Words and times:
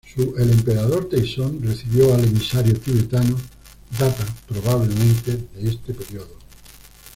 Su 0.15 0.33
"El 0.39 0.49
Emperador 0.49 1.05
Taizong 1.09 1.61
recibiendo 1.61 2.15
al 2.15 2.23
emisario 2.23 2.73
tibetano" 2.73 3.39
data, 3.99 4.25
probablemente, 4.47 5.47
de 5.53 5.69
este 5.69 5.93
periodo. 5.93 6.39